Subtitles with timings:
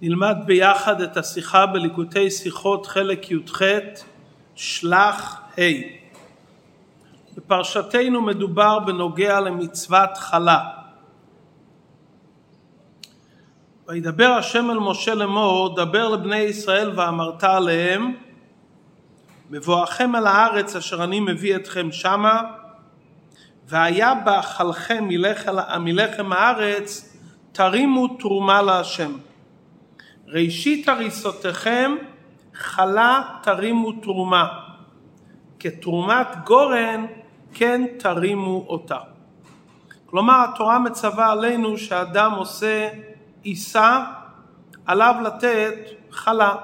[0.00, 3.62] נלמד ביחד את השיחה בליקוטי שיחות חלק י"ח
[4.54, 5.62] שלח ה'.
[7.36, 10.60] בפרשתנו מדובר בנוגע למצוות חלה.
[13.88, 18.14] וידבר השם אל משה לאמור, דבר לבני ישראל ואמרת עליהם,
[19.50, 22.42] בבואכם אל הארץ אשר אני מביא אתכם שמה,
[23.68, 25.08] והיה באכלכם
[25.80, 27.16] מלחם הארץ,
[27.52, 29.12] תרימו תרומה להשם.
[30.28, 31.94] ראשית הריסותיכם
[32.54, 34.48] חלה תרימו תרומה,
[35.58, 37.06] כתרומת גורן
[37.54, 38.98] כן תרימו אותה.
[40.06, 42.88] כלומר התורה מצווה עלינו שאדם עושה
[43.42, 44.04] עיסה
[44.86, 45.74] עליו לתת
[46.10, 46.54] חלה.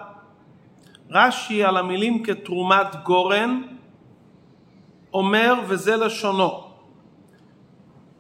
[1.11, 3.63] רש"י על המילים כתרומת גורן
[5.15, 6.65] אומר וזה לשונו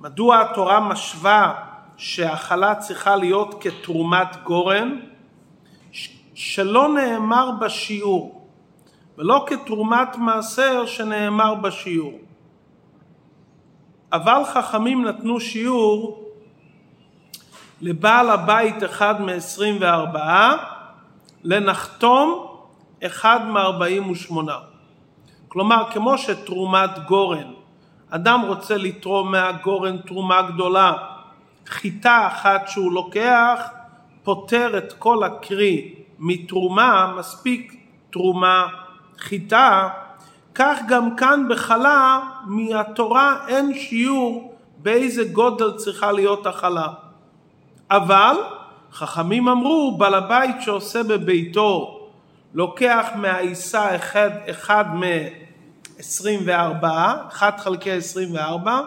[0.00, 1.54] מדוע התורה משווה
[1.96, 5.11] שהחלה צריכה להיות כתרומת גורן?
[6.34, 8.48] שלא נאמר בשיעור
[9.18, 12.18] ולא כתרומת מעשר שנאמר בשיעור.
[14.12, 16.28] אבל חכמים נתנו שיעור
[17.80, 20.16] לבעל הבית אחד מ-24,
[21.44, 22.46] לנחתום
[23.06, 24.34] אחד מ-48.
[25.48, 27.52] כלומר, כמו שתרומת גורן,
[28.10, 30.92] אדם רוצה לתרום מהגורן תרומה גדולה,
[31.66, 33.68] חיטה אחת שהוא לוקח
[34.22, 37.76] פותר את כל הקרי מתרומה, מספיק
[38.10, 38.66] תרומה
[39.18, 39.88] חיטה,
[40.54, 46.88] כך גם כאן בחלה מהתורה אין שיעור באיזה גודל צריכה להיות החלה.
[47.90, 48.36] אבל
[48.92, 51.98] חכמים אמרו בעל הבית שעושה בביתו
[52.54, 56.86] לוקח מהעיסה אחד, אחד מ-24,
[57.28, 58.80] 1 חלקי 24,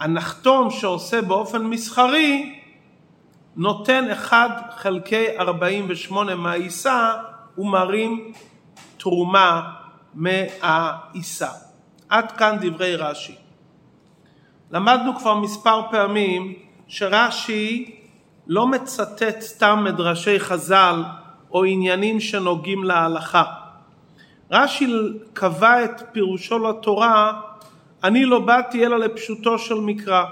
[0.00, 2.60] הנחתום שעושה באופן מסחרי
[3.56, 7.12] נותן 1 חלקי 48 מהעיסה
[7.58, 8.32] ומרים
[8.96, 9.70] תרומה
[10.14, 11.48] מהעיסה.
[12.08, 13.34] עד כאן דברי רש"י.
[14.70, 16.54] למדנו כבר מספר פעמים
[16.88, 17.96] שרש"י
[18.46, 21.02] לא מצטט סתם מדרשי חז"ל
[21.50, 23.44] או עניינים שנוגעים להלכה.
[24.50, 24.92] רש"י
[25.32, 27.40] קבע את פירושו לתורה
[28.04, 30.24] אני לא באתי אלא לפשוטו של מקרא.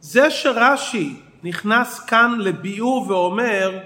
[0.00, 3.78] זה שרש"י נכנס כאן לביאור ואומר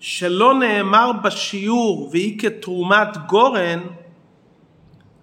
[0.00, 3.80] שלא נאמר בשיעור והיא כתרומת גורן,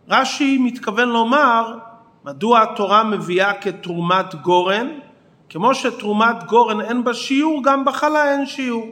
[0.10, 1.78] רש"י מתכוון לומר
[2.26, 4.88] מדוע התורה מביאה כתרומת גורן?
[5.50, 8.88] כמו שתרומת גורן אין בה שיעור, גם בחלה אין שיעור.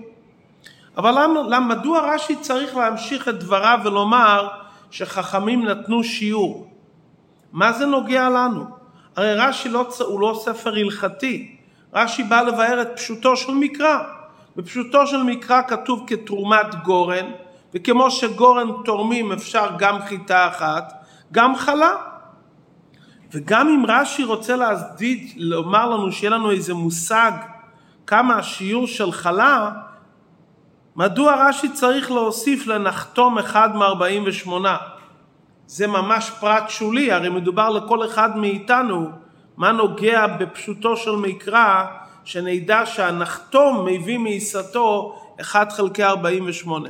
[0.97, 4.47] אבל למה, למה, מדוע רש"י צריך להמשיך את דבריו ולומר
[4.91, 6.67] שחכמים נתנו שיעור?
[7.53, 8.78] מה זה נוגע לנו?
[9.19, 11.55] הרי רש"י לא, הוא לא ספר הלכתי,
[11.93, 13.97] רש"י בא לבאר את פשוטו של מקרא.
[14.55, 17.25] בפשוטו של מקרא כתוב כתרומת גורן,
[17.73, 20.93] וכמו שגורן תורמים אפשר גם חיטה אחת,
[21.31, 21.95] גם חלה.
[23.33, 27.31] וגם אם רש"י רוצה להזדיד, לומר לנו שיהיה לנו איזה מושג
[28.07, 29.71] כמה השיעור של חלה,
[30.95, 34.49] מדוע רש"י צריך להוסיף לנחתום אחד מ-48?
[35.71, 39.09] זה ממש פרט שולי, הרי מדובר לכל אחד מאיתנו,
[39.57, 41.85] מה נוגע בפשוטו של מקרא,
[42.23, 46.89] שנדע שהנחתום מביא מעיסתו 1 חלקי 48.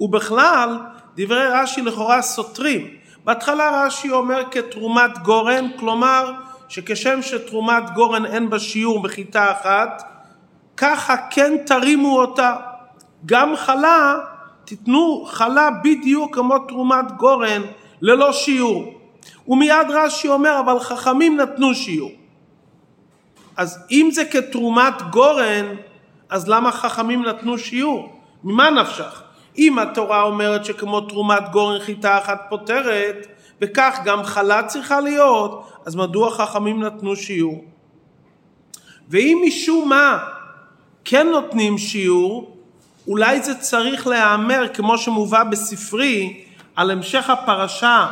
[0.00, 0.78] ובכלל,
[1.16, 2.86] דברי רש"י לכאורה סותרים.
[3.24, 6.32] בהתחלה רש"י אומר כתרומת גורן, כלומר
[6.68, 10.02] שכשם שתרומת גורן אין בה שיעור בחיטה אחת,
[10.76, 12.56] ככה כן תרימו אותה.
[13.26, 14.14] גם חלה,
[14.64, 17.62] תיתנו חלה בדיוק כמו תרומת גורן
[18.04, 18.94] ללא שיעור.
[19.48, 22.10] ומיד רש"י אומר אבל חכמים נתנו שיעור.
[23.56, 25.66] אז אם זה כתרומת גורן,
[26.28, 28.20] אז למה חכמים נתנו שיעור?
[28.44, 29.22] ממה נפשך?
[29.58, 33.26] אם התורה אומרת שכמו תרומת גורן חיטה אחת פותרת,
[33.60, 37.64] וכך גם חלה צריכה להיות, אז מדוע חכמים נתנו שיעור?
[39.08, 40.18] ואם משום מה
[41.04, 42.56] כן נותנים שיעור,
[43.08, 46.44] אולי זה צריך להיאמר כמו שמובא בספרי
[46.76, 48.06] על המשך הפרשה,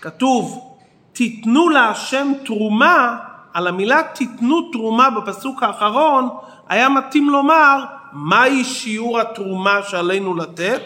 [0.00, 0.74] כתוב
[1.12, 3.16] תיתנו להשם תרומה,
[3.54, 6.28] על המילה תיתנו תרומה בפסוק האחרון,
[6.68, 10.82] היה מתאים לומר מהי שיעור התרומה שעלינו לתת,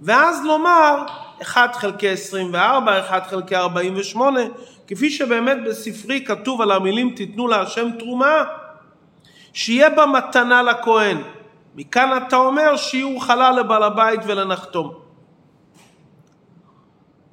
[0.00, 1.04] ואז לומר
[1.42, 4.40] 1 חלקי 24, 1 חלקי 48,
[4.86, 8.44] כפי שבאמת בספרי כתוב על המילים תיתנו להשם תרומה,
[9.52, 11.18] שיהיה בה מתנה לכהן.
[11.74, 15.01] מכאן אתה אומר שיעור חלל לבעל הבית ולנחתום.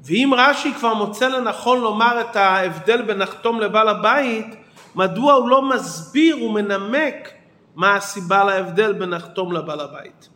[0.03, 4.55] ואם רש"י כבר מוצא לנכון לומר את ההבדל בין נחתום לבעל הבית,
[4.95, 7.29] מדוע הוא לא מסביר ומנמק
[7.75, 10.29] מה הסיבה להבדל בין נחתום לבעל הבית.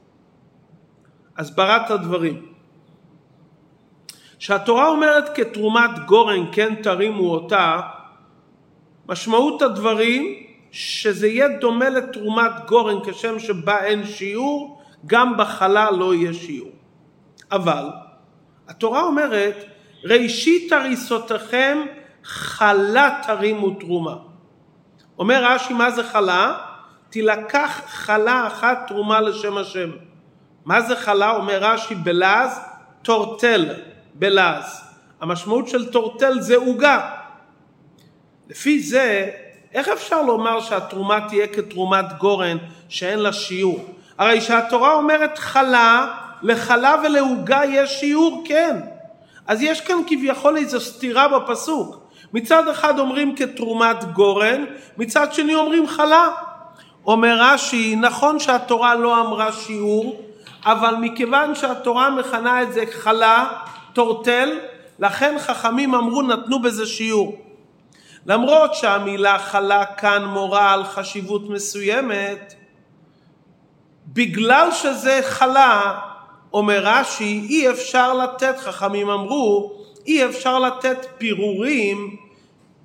[1.38, 2.46] הסברת הדברים.
[4.40, 7.80] כשהתורה אומרת כתרומת גורן כן תרימו אותה,
[9.10, 16.34] משמעות הדברים שזה יהיה דומה לתרומת גורן כשם שבה אין שיעור, גם בחלה לא יהיה
[16.34, 16.72] שיעור.
[17.52, 17.90] אבל
[18.68, 19.66] התורה אומרת
[20.04, 21.78] ראשית הריסותיכם
[22.24, 24.16] חלה תרימו תרומה.
[25.20, 26.58] אומר רש"י מה זה חלה?
[27.10, 29.90] תילקח חלה אחת תרומה לשם השם.
[30.66, 31.32] מה זה חלה?
[31.32, 32.60] אומר רש"י בלעז
[33.02, 33.74] טורטל
[34.14, 34.82] בלעז.
[35.22, 37.10] המשמעות של טורטל זה עוגה.
[38.50, 39.30] לפי זה,
[39.74, 42.58] איך אפשר לומר שהתרומה תהיה כתרומת גורן
[42.90, 43.96] שאין לה שיעור?
[44.18, 48.80] הרי שהתורה אומרת חלה, לחלה ולעוגה יש שיעור, כן.
[49.48, 52.04] אז יש כאן כביכול איזו סתירה בפסוק.
[52.34, 54.66] מצד אחד אומרים כתרומת גורן,
[54.98, 56.28] מצד שני אומרים חלה.
[57.06, 60.22] אומר רש"י, נכון שהתורה לא אמרה שיעור,
[60.66, 63.48] אבל מכיוון שהתורה מכנה את זה חלה,
[63.94, 64.60] טורטל,
[65.00, 67.38] לכן חכמים אמרו נתנו בזה שיעור.
[68.26, 72.54] למרות שהמילה חלה כאן מורה על חשיבות מסוימת,
[74.08, 76.00] בגלל שזה חלה,
[76.54, 79.74] אומר רש"י, אי אפשר לתת, חכמים אמרו,
[80.06, 82.16] אי אפשר לתת פירורים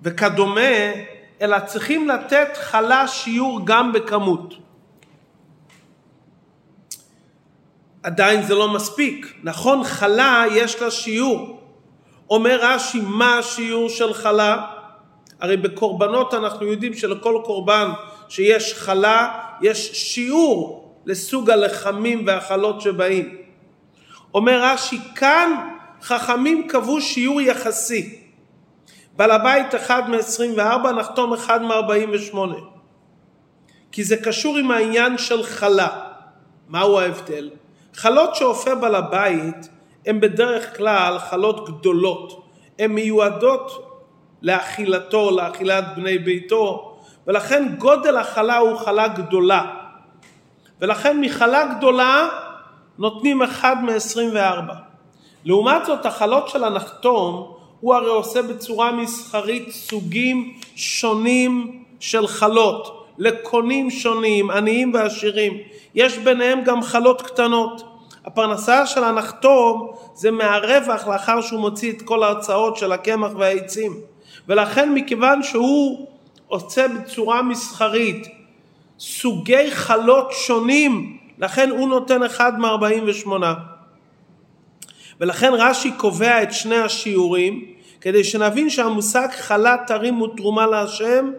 [0.03, 0.93] וכדומה,
[1.41, 4.55] אלא צריכים לתת חלה שיעור גם בכמות.
[8.03, 9.35] עדיין זה לא מספיק.
[9.43, 11.61] נכון, חלה יש לה שיעור.
[12.31, 14.67] אומר רש"י, מה השיעור של חלה?
[15.41, 17.91] הרי בקורבנות אנחנו יודעים שלכל קורבן
[18.29, 23.48] שיש חלה, יש שיעור לסוג הלחמים והחלות שבאים.
[24.35, 25.69] אומר רש"י, כאן
[26.03, 28.21] חכמים קבעו שיעור יחסי.
[29.17, 32.37] בעל הבית אחד מ-24, נחתום אחד מ-48.
[33.93, 35.89] כי זה קשור עם העניין של חלה.
[36.69, 37.51] מהו ההבדל?
[37.95, 39.69] חלות שאופה בעל הבית
[40.07, 42.45] הן בדרך כלל חלות גדולות.
[42.79, 43.85] הן מיועדות
[44.43, 46.97] לאכילתו, לאכילת בני ביתו,
[47.27, 49.75] ולכן גודל החלה הוא חלה גדולה.
[50.81, 52.29] ולכן מחלה גדולה
[52.99, 54.73] נותנים אחד מ-24.
[55.45, 63.91] לעומת זאת החלות של הנחתום הוא הרי עושה בצורה מסחרית סוגים שונים של חלות, לקונים
[63.91, 65.59] שונים, עניים ועשירים.
[65.95, 67.83] יש ביניהם גם חלות קטנות.
[68.25, 74.01] הפרנסה של הנחתום זה מהרווח לאחר שהוא מוציא את כל ההוצאות של הקמח והעצים.
[74.49, 76.07] ולכן מכיוון שהוא
[76.49, 78.27] עושה בצורה מסחרית
[78.99, 83.31] סוגי חלות שונים, לכן הוא נותן אחד מ-48.
[85.21, 87.65] ולכן רש"י קובע את שני השיעורים,
[88.01, 91.31] כדי שנבין שהמושג חלה תרימו תרומה להשם,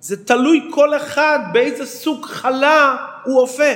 [0.00, 3.72] זה תלוי כל אחד באיזה סוג חלה הוא אופה.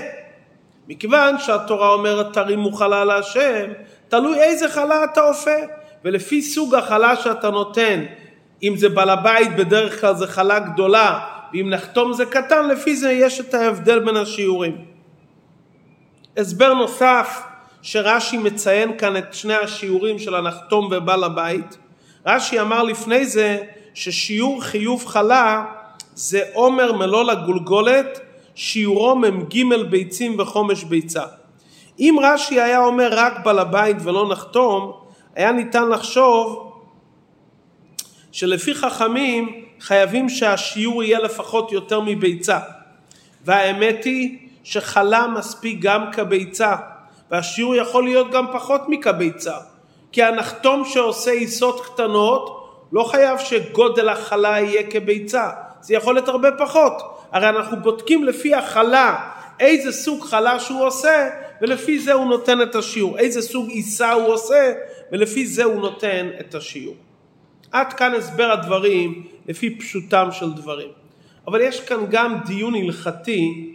[0.88, 3.66] מכיוון שהתורה אומרת תרימו חלה להשם,
[4.08, 5.56] תלוי איזה חלה אתה אופה.
[6.04, 8.04] ולפי סוג החלה שאתה נותן,
[8.62, 11.20] אם זה בעל הבית בדרך כלל זה חלה גדולה,
[11.52, 14.89] ואם נחתום זה קטן, לפי זה יש את ההבדל בין השיעורים.
[16.36, 17.42] הסבר נוסף
[17.82, 21.78] שרש"י מציין כאן את שני השיעורים של הנחתום ובעל הבית.
[22.26, 23.58] רש"י אמר לפני זה
[23.94, 25.64] ששיעור חיוב חלה
[26.14, 28.20] זה עומר מלוא לגולגולת,
[28.54, 31.22] שיעורו מ"ג ביצים וחומש ביצה.
[31.98, 34.92] אם רש"י היה אומר רק בעל הבית ולא נחתום,
[35.34, 36.72] היה ניתן לחשוב
[38.32, 42.58] שלפי חכמים חייבים שהשיעור יהיה לפחות יותר מביצה.
[43.44, 46.76] והאמת היא שחלה מספיק גם כביצה,
[47.30, 49.54] והשיעור יכול להיות גם פחות מכביצה.
[50.12, 55.50] כי הנחתום שעושה עיסות קטנות לא חייב שגודל החלה יהיה כביצה,
[55.80, 56.92] זה יכול להיות הרבה פחות.
[57.32, 61.28] הרי אנחנו בודקים לפי החלה איזה סוג חלה שהוא עושה
[61.62, 64.72] ולפי זה הוא נותן את השיעור, איזה סוג עיסה הוא עושה
[65.12, 66.96] ולפי זה הוא נותן את השיעור.
[67.72, 70.88] עד כאן הסבר הדברים לפי פשוטם של דברים.
[71.46, 73.70] אבל יש כאן גם דיון הלכתי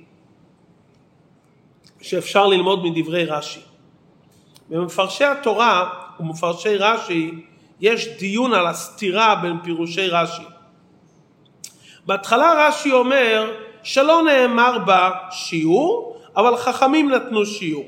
[2.05, 3.59] שאפשר ללמוד מדברי רש"י.
[4.69, 7.31] במפרשי התורה ומפרשי רש"י
[7.81, 10.43] יש דיון על הסתירה בין פירושי רש"י.
[12.05, 13.51] בהתחלה רש"י אומר
[13.83, 17.85] שלא נאמר בה שיעור, אבל חכמים נתנו שיעור.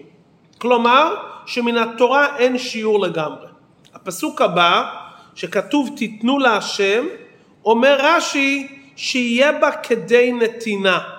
[0.57, 3.47] כלומר, שמן התורה אין שיעור לגמרי.
[3.93, 4.83] הפסוק הבא,
[5.35, 7.05] שכתוב תיתנו להשם,
[7.65, 11.16] אומר רש"י שיהיה בה כדי נתינה.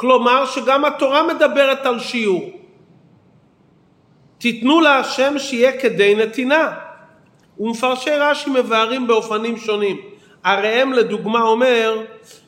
[0.00, 2.50] כלומר שגם התורה מדברת על שיעור.
[4.38, 6.72] תיתנו להשם שיהיה כדי נתינה.
[7.58, 10.00] ומפרשי רש"י מבארים באופנים שונים.
[10.44, 12.02] הראם לדוגמה אומר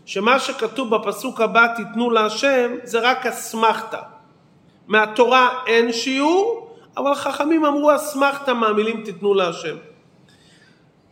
[0.07, 4.01] שמה שכתוב בפסוק הבא תיתנו להשם זה רק אסמכתה.
[4.89, 9.77] מהתורה אין שיעור, אבל חכמים אמרו אסמכתה מהמילים תיתנו להשם.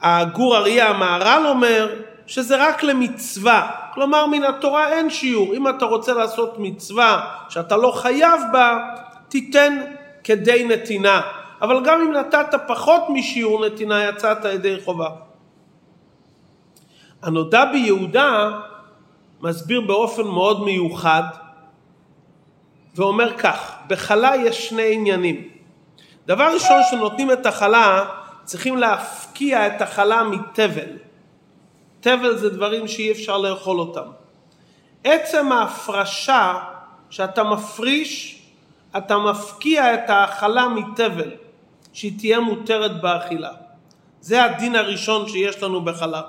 [0.01, 1.95] הגור אריה המהר"ל אומר
[2.31, 7.93] שזה רק למצווה, כלומר מן התורה אין שיעור, אם אתה רוצה לעשות מצווה שאתה לא
[7.97, 8.79] חייב בה,
[9.29, 9.81] תיתן
[10.25, 11.21] כדי נתינה,
[11.63, 15.09] אבל גם אם נתת פחות משיעור נתינה יצאת ידי חובה.
[17.23, 18.51] הנודע ביהודה
[19.41, 21.23] מסביר באופן מאוד מיוחד
[22.95, 25.49] ואומר כך, בחלה יש שני עניינים.
[26.27, 28.05] דבר ראשון שנותנים את החלה
[28.45, 31.10] צריכים להפקיע את החלה מתבל.
[32.01, 34.09] תבל זה דברים שאי אפשר לאכול אותם.
[35.05, 36.55] עצם ההפרשה
[37.11, 38.43] שאתה מפריש,
[38.97, 41.31] אתה מפקיע את ההאכלה מתבל,
[41.93, 43.51] שהיא תהיה מותרת באכילה.
[44.21, 46.23] זה הדין הראשון שיש לנו בחלה.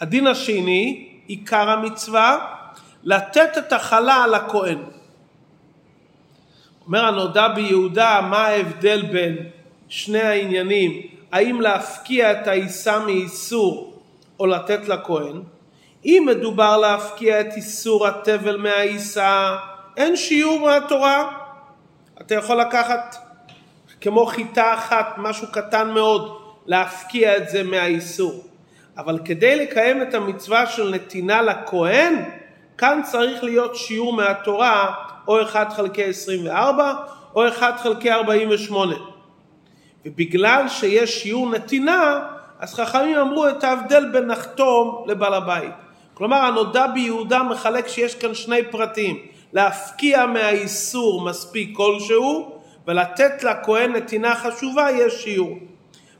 [0.00, 2.54] הדין השני, עיקר המצווה,
[3.04, 4.78] לתת את החלה על הכהן.
[6.86, 9.36] אומר הנודע ביהודה, מה ההבדל בין
[9.88, 13.97] שני העניינים, האם להפקיע את העיסה מאיסור
[14.40, 15.42] או לתת לכהן?
[16.04, 19.56] אם מדובר להפקיע את איסור התבל מהעיסה,
[19.96, 21.30] אין שיעור מהתורה.
[22.20, 23.16] אתה יכול לקחת
[24.00, 28.44] כמו חיטה אחת, משהו קטן מאוד, להפקיע את זה מהאיסור.
[28.98, 32.24] אבל כדי לקיים את המצווה של נתינה לכהן,
[32.78, 34.94] כאן צריך להיות שיעור מהתורה,
[35.28, 36.94] או 1 חלקי 24,
[37.34, 38.94] או 1 חלקי 48.
[40.06, 42.20] ובגלל שיש שיעור נתינה,
[42.60, 45.72] אז חכמים אמרו את ההבדל בין נחתום לבעל הבית.
[46.14, 49.18] כלומר, הנודע ביהודה מחלק שיש כאן שני פרטים.
[49.52, 55.58] להפקיע מהאיסור מספיק כלשהו, ולתת לכהן נתינה חשובה יש שיעור.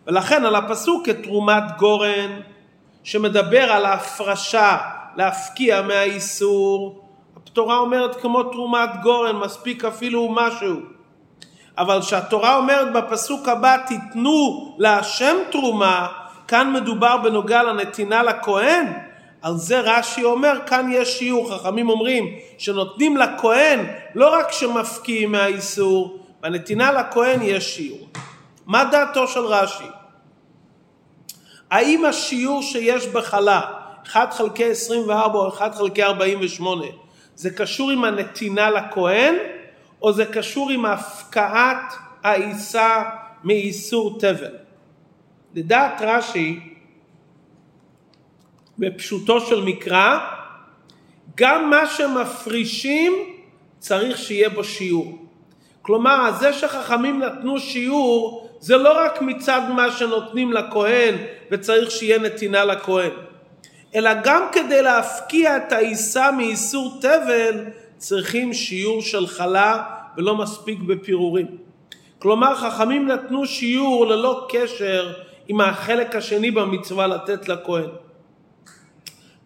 [0.07, 2.41] ולכן על הפסוק כתרומת גורן,
[3.03, 4.77] שמדבר על ההפרשה
[5.17, 7.05] להפקיע מהאיסור,
[7.37, 10.81] התורה אומרת כמו תרומת גורן, מספיק אפילו משהו.
[11.79, 16.09] אבל כשהתורה אומרת בפסוק הבא תיתנו להשם תרומה,
[16.49, 18.87] כאן מדובר בנוגע לנתינה לכהן,
[19.43, 26.19] על זה רש"י אומר כאן יש שיעור, חכמים אומרים שנותנים לכהן לא רק שמפקיעים מהאיסור,
[26.41, 28.09] בנתינה לכהן יש שיעור.
[28.67, 29.85] מה דעתו של רש"י?
[31.71, 33.61] האם השיעור שיש בחלה,
[34.07, 36.87] 1 חלקי 24 או 1 חלקי 48,
[37.35, 39.35] זה קשור עם הנתינה לכהן,
[40.03, 43.03] או זה קשור עם הפקעת העיסה
[43.45, 44.68] מאיסור תבל?
[45.55, 46.61] לדעת רש"י,
[48.79, 50.19] בפשוטו של מקרא,
[51.35, 53.13] גם מה שמפרישים
[53.79, 55.19] צריך שיהיה בו שיעור.
[55.83, 61.15] כלומר, זה שחכמים נתנו שיעור, זה לא רק מצד מה שנותנים לכהן
[61.51, 63.11] וצריך שיהיה נתינה לכהן,
[63.95, 67.65] אלא גם כדי להפקיע את העיסה מאיסור תבל,
[67.97, 69.83] צריכים שיעור של חלה
[70.17, 71.47] ולא מספיק בפירורים.
[72.19, 75.13] כלומר, חכמים נתנו שיעור ללא קשר
[75.49, 77.89] עם החלק השני במצווה לתת לכהן.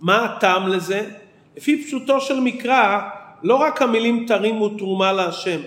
[0.01, 1.11] מה הטעם לזה?
[1.57, 3.01] לפי פשוטו של מקרא,
[3.43, 5.61] לא רק המילים תרימו תרומה להשם,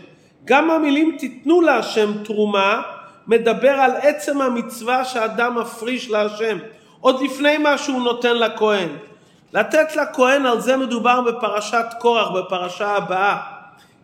[0.45, 2.81] גם המילים תיתנו להשם תרומה,
[3.27, 6.57] מדבר על עצם המצווה שאדם מפריש להשם,
[6.99, 8.89] עוד לפני מה שהוא נותן לכהן.
[9.53, 13.37] לתת לכהן, על זה מדובר בפרשת קורח, בפרשה הבאה.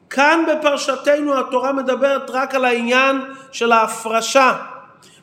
[0.10, 3.22] כאן בפרשתנו התורה מדברת רק על העניין
[3.52, 4.56] של ההפרשה.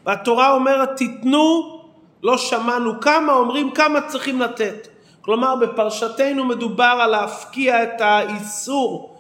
[0.07, 1.79] והתורה אומרת תיתנו,
[2.23, 4.89] לא שמענו כמה, אומרים כמה צריכים לתת.
[5.21, 9.19] כלומר בפרשתנו מדובר על להפקיע את האיסור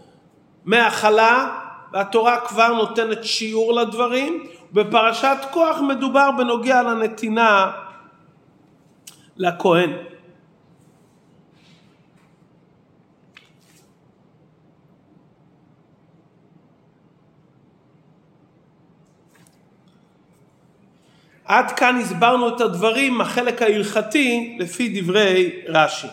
[0.64, 1.58] מהחלה
[1.92, 4.46] והתורה כבר נותנת שיעור לדברים.
[4.72, 7.70] בפרשת כוח מדובר בנוגע לנתינה
[9.36, 9.92] לכהן.
[21.48, 26.08] עד כאן הסברנו את הדברים, החלק ההלכתי, לפי דברי רש"י.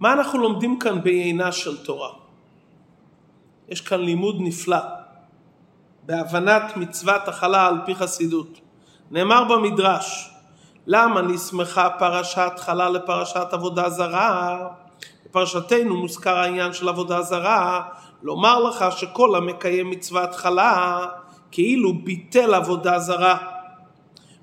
[0.00, 2.10] מה אנחנו לומדים כאן בעינה של תורה?
[3.68, 4.78] יש כאן לימוד נפלא
[6.02, 8.60] בהבנת מצוות החלה על פי חסידות.
[9.10, 10.30] נאמר במדרש,
[10.86, 14.68] למה נסמכה פרשת חלה לפרשת עבודה זרה?
[15.26, 17.82] בפרשתנו מוזכר העניין של עבודה זרה,
[18.22, 21.06] לומר לך שכל המקיים מצוות חלה
[21.52, 23.36] כאילו ביטל עבודה זרה.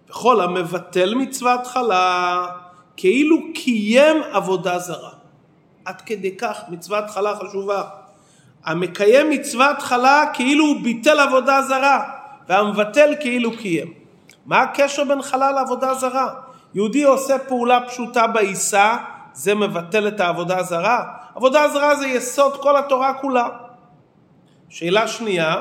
[0.10, 2.46] וכל המבטל מצוות חלה
[2.98, 5.12] כאילו קיים עבודה זרה.
[5.86, 7.84] עד כדי כך מצוות חלה חשובה.
[8.66, 12.04] המקיים מצוות חלה כאילו הוא ביטל עבודה זרה,
[12.50, 13.94] והמבטל כאילו קיים.
[14.46, 16.34] מה הקשר בין חלה לעבודה זרה?
[16.74, 18.98] יהודי עושה פעולה פשוטה בעיסה,
[19.34, 21.04] זה מבטל את העבודה הזרה.
[21.36, 23.48] עבודה הזרה זה יסוד כל התורה כולה.
[24.70, 25.56] שאלה שנייה,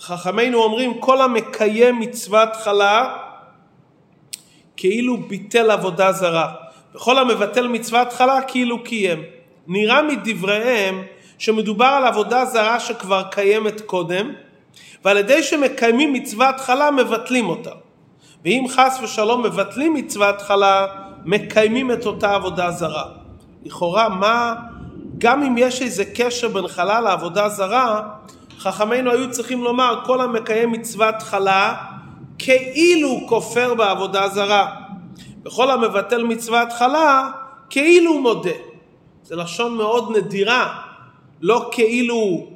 [0.00, 3.16] חכמינו אומרים כל המקיים מצוות חלה
[4.76, 6.52] כאילו ביטל עבודה זרה.
[6.94, 9.22] וכל המבטל מצוות חלה כאילו קיים.
[9.66, 11.02] נראה מדבריהם
[11.38, 14.32] שמדובר על עבודה זרה שכבר קיימת קודם,
[15.04, 17.70] ועל ידי שמקיימים מצוות חלה מבטלים אותה.
[18.44, 20.86] ואם חס ושלום מבטלים מצוות חלה,
[21.24, 23.04] מקיימים את אותה עבודה זרה.
[23.64, 24.54] לכאורה מה,
[25.18, 28.08] גם אם יש איזה קשר בין חלה לעבודה זרה,
[28.58, 31.74] חכמינו היו צריכים לומר כל המקיים מצוות חלה
[32.38, 34.74] כאילו כופר בעבודה זרה.
[35.44, 37.30] וכל המבטל מצוות חלה
[37.70, 38.50] כאילו מודה.
[39.22, 40.80] זה לשון מאוד נדירה,
[41.40, 42.46] לא כאילו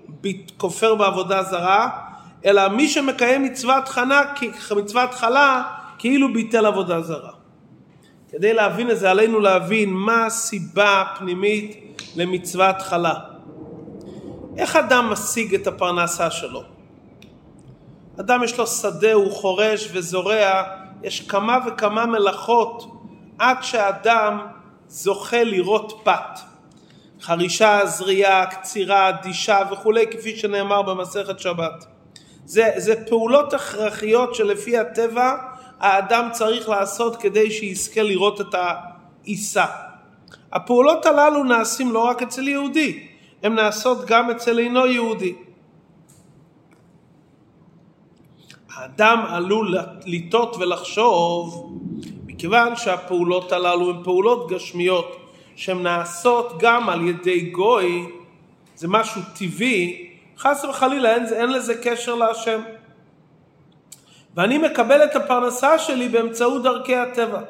[0.57, 1.89] כופר בעבודה זרה,
[2.45, 4.23] אלא מי שמקיים מצוות חנה,
[4.77, 5.63] מצוות חלה
[5.99, 7.33] כאילו ביטל עבודה זרה.
[8.31, 13.32] כדי להבין את זה עלינו להבין מה הסיבה הפנימית למצוות חלה.
[14.57, 16.63] איך אדם משיג את הפרנסה שלו?
[18.21, 20.63] אדם יש לו שדה, הוא חורש וזורע,
[21.03, 22.93] יש כמה וכמה מלאכות
[23.39, 24.47] עד שאדם
[24.89, 26.39] זוכה לראות פת.
[27.21, 31.87] חרישה, זריעה, קצירה, דישה וכולי, כפי שנאמר במסכת שבת.
[32.45, 35.37] זה, זה פעולות הכרחיות שלפי הטבע
[35.81, 39.65] האדם צריך לעשות כדי שיזכה לראות את העיסה.
[40.53, 43.12] הפעולות הללו נעשים לא רק אצל יהודי,
[43.43, 45.35] הן נעשות גם אצל אינו יהודי.
[48.75, 51.73] האדם עלול לטעות ולחשוב,
[52.27, 55.17] מכיוון שהפעולות הללו הן פעולות גשמיות,
[55.57, 58.07] שהן נעשות גם על ידי גוי,
[58.77, 62.61] זה משהו טבעי, חס וחלילה אין, אין לזה קשר להשם.
[64.35, 67.41] ואני מקבל את הפרנסה שלי באמצעות דרכי הטבע.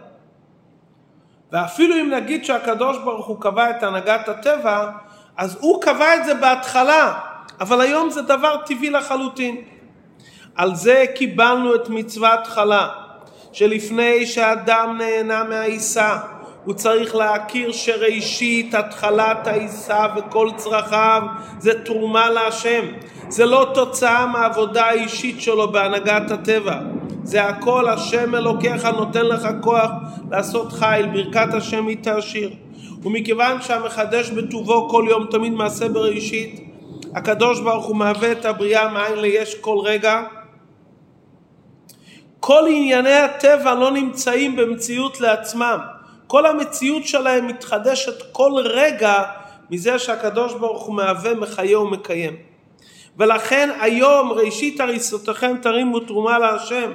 [1.53, 4.91] ואפילו אם נגיד שהקדוש ברוך הוא קבע את הנהגת הטבע,
[5.37, 7.19] אז הוא קבע את זה בהתחלה,
[7.61, 9.57] אבל היום זה דבר טבעי לחלוטין.
[10.55, 12.89] על זה קיבלנו את מצוות חלה,
[13.53, 16.19] שלפני שאדם נהנה מהעיסה,
[16.65, 21.23] הוא צריך להכיר שראשית התחלת העיסה וכל צרכיו
[21.59, 22.85] זה תרומה להשם.
[23.29, 26.79] זה לא תוצאה מהעבודה האישית שלו בהנהגת הטבע.
[27.25, 29.91] זה הכל השם אלוקיך נותן לך כוח
[30.31, 32.51] לעשות חיל, ברכת השם היא תעשיר.
[33.05, 36.61] ומכיוון שהמחדש בטובו כל יום תמיד מעשה בראשית,
[37.15, 40.23] הקדוש ברוך הוא מהווה את הבריאה מאין ליש כל רגע.
[42.41, 45.79] כל ענייני הטבע לא נמצאים במציאות לעצמם.
[46.27, 49.23] כל המציאות שלהם מתחדשת כל רגע
[49.71, 52.37] מזה שהקדוש ברוך הוא מהווה, מחיה ומקיים.
[53.19, 56.93] ולכן היום ראשית הריסותיכם תרימו תרומה להשם.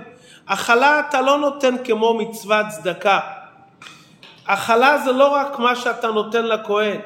[0.47, 3.19] הכלה אתה לא נותן כמו מצוות צדקה.
[4.47, 6.99] הכלה זה לא רק מה שאתה נותן לכהן.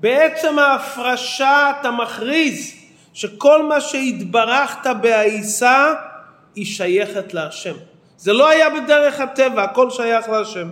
[0.00, 2.74] בעצם ההפרשה אתה מכריז
[3.12, 5.94] שכל מה שהתברכת בעיסה
[6.54, 7.74] היא שייכת להשם.
[8.16, 10.68] זה לא היה בדרך הטבע, הכל שייך להשם.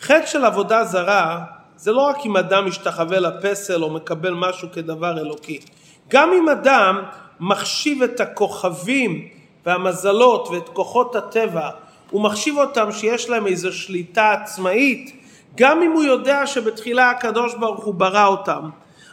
[0.00, 1.44] חטא של עבודה זרה
[1.76, 5.60] זה לא רק אם אדם משתחווה לפסל או מקבל משהו כדבר אלוקי.
[6.08, 7.02] גם אם אדם
[7.40, 9.28] מחשיב את הכוכבים
[9.66, 11.70] והמזלות ואת כוחות הטבע,
[12.16, 15.12] הוא מחשיב אותם שיש להם איזו שליטה עצמאית,
[15.56, 18.70] גם אם הוא יודע שבתחילה הקדוש ברוך הוא ברא אותם.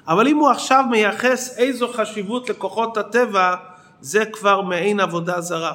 [0.08, 3.56] אבל אם הוא עכשיו מייחס איזו חשיבות לכוחות הטבע,
[4.02, 5.74] זה כבר מעין עבודה זרה.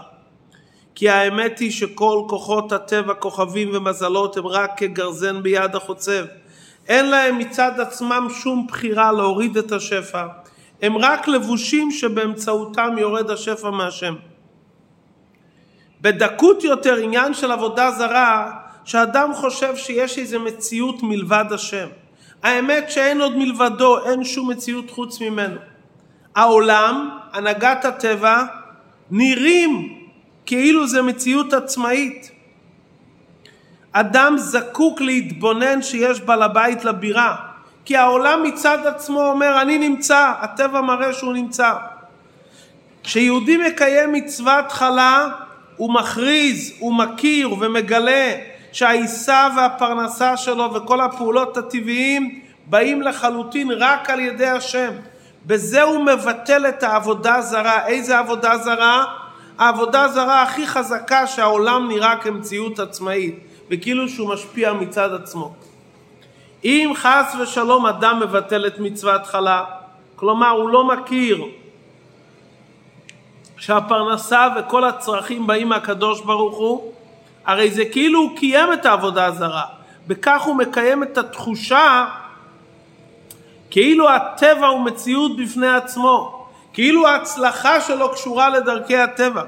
[0.95, 6.25] כי האמת היא שכל כוחות הטבע, כוכבים ומזלות הם רק כגרזן ביד החוצב.
[6.89, 10.27] אין להם מצד עצמם שום בחירה להוריד את השפע.
[10.83, 14.15] הם רק לבושים שבאמצעותם יורד השפע מהשם.
[16.01, 18.53] בדקות יותר עניין של עבודה זרה,
[18.85, 21.89] שאדם חושב שיש איזו מציאות מלבד השם.
[22.43, 25.61] האמת שאין עוד מלבדו, אין שום מציאות חוץ ממנו.
[26.35, 28.45] העולם, הנהגת הטבע,
[29.11, 29.99] נראים
[30.47, 32.31] כאילו זה מציאות עצמאית.
[33.93, 37.37] אדם זקוק להתבונן שיש בעל הבית לבירה,
[37.85, 41.73] כי העולם מצד עצמו אומר אני נמצא, הטבע מראה שהוא נמצא.
[43.05, 45.29] כשיהודי מקיים מצוות חלה
[45.79, 48.35] הוא מכריז, הוא מכיר ומגלה
[48.73, 54.91] שהעיסה והפרנסה שלו וכל הפעולות הטבעיים באים לחלוטין רק על ידי השם.
[55.47, 57.87] בזה הוא מבטל את העבודה זרה.
[57.87, 59.05] איזה עבודה זרה?
[59.59, 63.39] העבודה זרה הכי חזקה שהעולם נראה כמציאות עצמאית,
[63.71, 65.55] וכאילו שהוא משפיע מצד עצמו.
[66.65, 69.65] אם חס ושלום אדם מבטל את מצוות חלה,
[70.17, 71.45] כלומר הוא לא מכיר
[73.59, 76.93] שהפרנסה וכל הצרכים באים מהקדוש ברוך הוא,
[77.47, 79.65] הרי זה כאילו הוא קיים את העבודה הזרה.
[80.07, 82.05] בכך הוא מקיים את התחושה
[83.71, 89.43] כאילו הטבע הוא מציאות בפני עצמו, כאילו ההצלחה שלו קשורה לדרכי הטבע.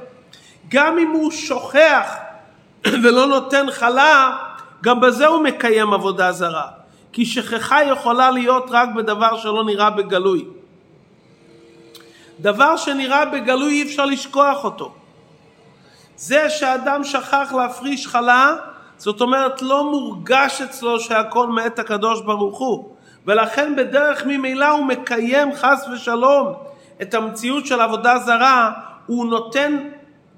[0.69, 2.15] גם אם הוא שוכח
[3.03, 4.37] ולא נותן חלה,
[4.83, 6.67] גם בזה הוא מקיים עבודה זרה.
[7.13, 10.45] כי שכחה יכולה להיות רק בדבר שלא נראה בגלוי.
[12.41, 14.93] דבר שנראה בגלוי אי אפשר לשכוח אותו.
[16.17, 18.55] זה שאדם שכח להפריש חלה,
[18.99, 22.91] זאת אומרת לא מורגש אצלו שהכל מאת הקדוש ברוך הוא.
[23.27, 26.53] ולכן בדרך ממילא הוא מקיים חס ושלום
[27.03, 28.73] את המציאות של עבודה זרה,
[29.07, 29.77] הוא נותן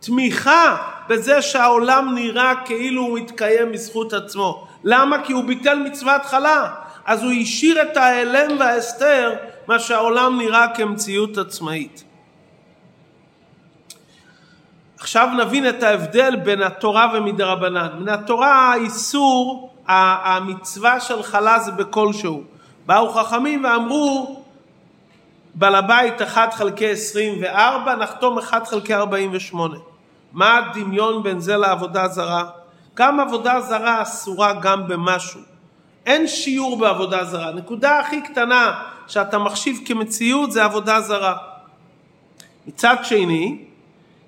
[0.00, 0.76] תמיכה
[1.08, 4.66] בזה שהעולם נראה כאילו הוא מתקיים בזכות עצמו.
[4.84, 5.24] למה?
[5.24, 6.70] כי הוא ביטל מצוות חלה.
[7.04, 9.34] אז הוא השאיר את ההלם וההסתר,
[9.72, 12.04] מה שהעולם נראה כמציאות עצמאית.
[14.98, 17.88] עכשיו נבין את ההבדל בין התורה ומדרבנן.
[17.98, 22.42] מן התורה האיסור, המצווה של חלה זה בכלשהו.
[22.86, 24.42] באו חכמים ואמרו
[25.54, 29.76] בעל הבית 1 חלקי 24 נחתום 1 חלקי 48
[30.32, 32.44] מה הדמיון בין זה לעבודה זרה?
[32.94, 35.40] גם עבודה זרה אסורה גם במשהו
[36.06, 38.82] אין שיעור בעבודה זרה נקודה הכי קטנה
[39.12, 41.36] שאתה מחשיב כמציאות זה עבודה זרה
[42.66, 43.58] מצד שני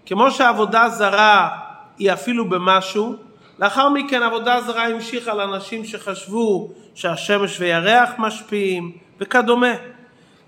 [0.07, 1.49] כמו שעבודה זרה
[1.99, 3.14] היא אפילו במשהו
[3.59, 9.73] לאחר מכן עבודה זרה המשיכה לאנשים שחשבו שהשמש וירח משפיעים וכדומה.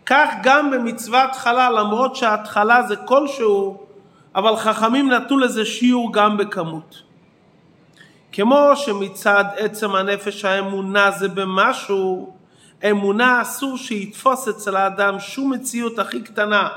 [0.07, 3.87] כך גם במצוות חלה, למרות שההתחלה זה כלשהו,
[4.35, 7.03] אבל חכמים נתנו לזה שיעור גם בכמות.
[8.33, 12.36] כמו שמצד עצם הנפש האמונה זה במשהו,
[12.85, 16.69] אמונה אסור שיתפוס אצל האדם שום מציאות הכי קטנה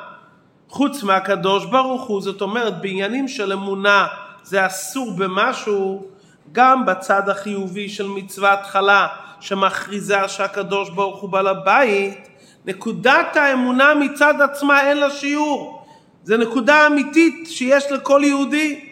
[0.70, 4.08] חוץ מהקדוש ברוך הוא, זאת אומרת בעניינים של אמונה
[4.44, 6.06] זה אסור במשהו,
[6.52, 9.08] גם בצד החיובי של מצוות חלה
[9.40, 12.28] שמכריזה שהקדוש ברוך הוא בעל הבית,
[12.66, 15.86] נקודת האמונה מצד עצמה אין לה שיעור.
[16.24, 18.86] זה נקודה אמיתית שיש לכל יהודי.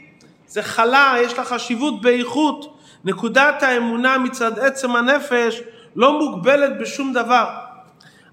[0.48, 2.78] זה חלה, יש לה חשיבות באיכות.
[3.06, 5.62] נקודת האמונה מצד עצם הנפש
[5.98, 7.46] לא מוגבלת בשום דבר.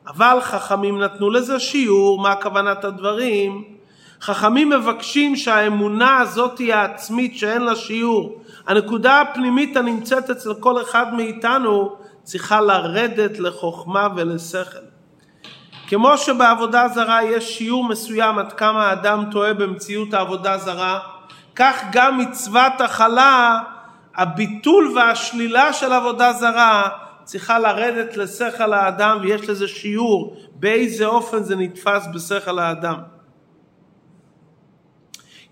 [0.08, 3.64] אבל חכמים נתנו לזה שיעור, מה כוונת הדברים?
[4.20, 8.42] חכמים מבקשים שהאמונה הזאת היא העצמית שאין לה שיעור.
[8.66, 14.78] הנקודה הפנימית הנמצאת אצל כל אחד מאיתנו צריכה לרדת לחוכמה ולשכל.
[15.88, 20.98] כמו שבעבודה זרה יש שיעור מסוים עד כמה האדם טועה במציאות העבודה זרה,
[21.56, 23.60] כך גם מצוות החלה,
[24.16, 26.88] הביטול והשלילה של עבודה זרה
[27.24, 32.96] צריכה לרדת לשכל האדם ויש לזה שיעור באיזה אופן זה נתפס בשכל האדם.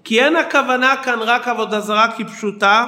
[0.04, 2.86] כי אין הכוונה כאן רק עבודה זרה כפשוטה,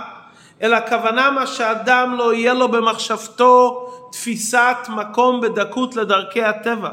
[0.62, 3.80] אלא הכוונה מה שאדם לא יהיה לו במחשבתו
[4.12, 6.90] תפיסת מקום בדקות לדרכי הטבע.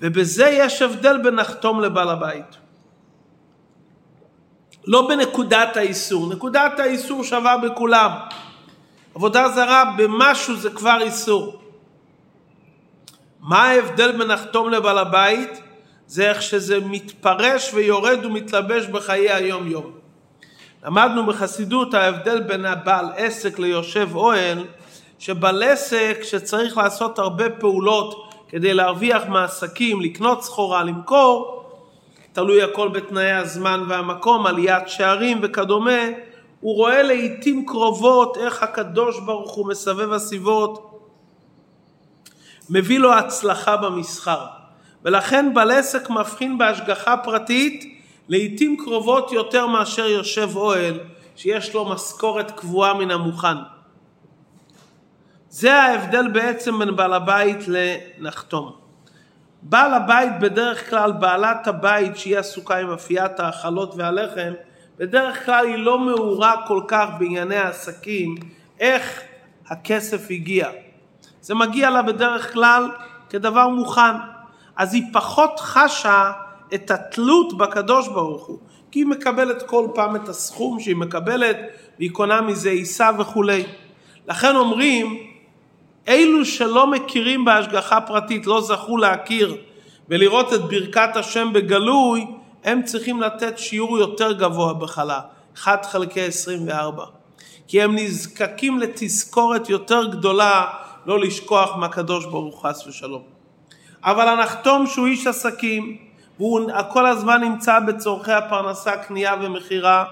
[0.00, 2.56] ובזה יש הבדל בין נחתום לבעל הבית.
[4.86, 8.10] לא בנקודת האיסור, נקודת האיסור שווה בכולם.
[9.14, 11.60] עבודה זרה במשהו זה כבר איסור.
[13.40, 15.62] מה ההבדל בין נחתום לבעל הבית?
[16.06, 19.92] זה איך שזה מתפרש ויורד ומתלבש בחיי היום יום.
[20.84, 24.64] למדנו בחסידות ההבדל בין הבעל עסק ליושב אוהל,
[25.18, 31.64] שבעל עסק שצריך לעשות הרבה פעולות כדי להרוויח מעסקים, לקנות סחורה, למכור,
[32.32, 36.00] תלוי הכל בתנאי הזמן והמקום, עליית שערים וכדומה,
[36.60, 41.00] הוא רואה לעיתים קרובות איך הקדוש ברוך הוא מסבב הסיבות,
[42.70, 44.46] מביא לו הצלחה במסחר.
[45.04, 51.00] ולכן בעל עסק מבחין בהשגחה פרטית לעיתים קרובות יותר מאשר יושב אוהל
[51.36, 53.56] שיש לו משכורת קבועה מן המוכן.
[55.50, 58.72] זה ההבדל בעצם בין בעל הבית לנחתום.
[59.62, 64.52] בעל הבית בדרך כלל, בעלת הבית שהיא עסוקה עם אפיית ההאכלות והלחם,
[65.00, 68.34] בדרך כלל היא לא מעורה כל כך בענייני העסקים,
[68.80, 69.20] איך
[69.66, 70.68] הכסף הגיע.
[71.40, 72.90] זה מגיע לה בדרך כלל
[73.30, 74.16] כדבר מוכן.
[74.76, 76.32] אז היא פחות חשה
[76.74, 78.58] את התלות בקדוש ברוך הוא,
[78.90, 81.56] כי היא מקבלת כל פעם את הסכום שהיא מקבלת
[81.98, 83.64] והיא קונה מזה עיסה וכולי.
[84.28, 85.18] לכן אומרים,
[86.08, 89.56] אלו שלא מכירים בהשגחה פרטית, לא זכו להכיר
[90.08, 92.26] ולראות את ברכת השם בגלוי,
[92.64, 95.20] הם צריכים לתת שיעור יותר גבוה בחלה,
[95.56, 97.04] 1 חלקי 24.
[97.68, 100.66] כי הם נזקקים לתזכורת יותר גדולה
[101.06, 103.22] לא לשכוח מהקדוש ברוך חס ושלום.
[104.04, 105.96] אבל הנחתום שהוא איש עסקים,
[106.38, 110.04] והוא כל הזמן נמצא בצורכי הפרנסה, קנייה ומכירה,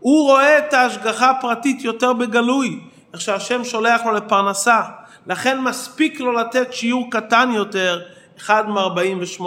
[0.00, 2.80] הוא רואה את ההשגחה הפרטית יותר בגלוי,
[3.12, 4.80] איך שהשם שולח לו לפרנסה.
[5.26, 8.00] לכן מספיק לו לתת שיעור קטן יותר,
[8.40, 9.44] 1 מ-48.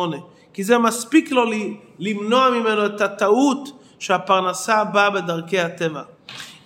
[0.53, 1.43] כי זה מספיק לו
[1.99, 6.01] למנוע ממנו את הטעות שהפרנסה באה בדרכי הטבע.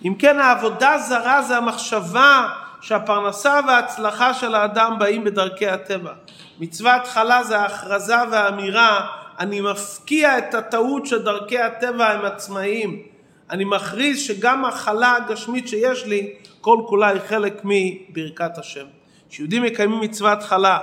[0.04, 2.48] אם כן העבודה זרה זה המחשבה
[2.80, 6.12] שהפרנסה וההצלחה של האדם באים בדרכי הטבע.
[6.60, 9.06] מצוות חלה זה ההכרזה והאמירה
[9.38, 13.02] אני מפקיע את הטעות של דרכי הטבע הם עצמאיים.
[13.50, 18.86] אני מכריז שגם החלה הגשמית שיש לי כל כולה היא חלק מברכת השם.
[19.30, 20.78] כשיהודים מקיימים מצוות חלה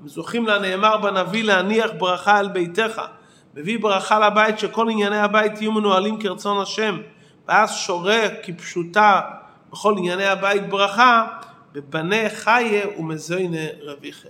[0.00, 3.02] הם זוכים לנאמר בנביא להניח ברכה על ביתך
[3.54, 6.98] מביא ברכה לבית שכל ענייני הבית יהיו מנוהלים כרצון השם
[7.48, 9.20] ואז שורה כפשוטה
[9.72, 11.26] בכל ענייני הבית ברכה
[11.72, 14.28] בבנה חיה ומזוינה רביכה